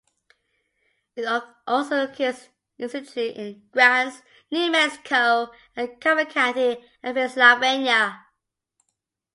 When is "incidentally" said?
2.79-3.35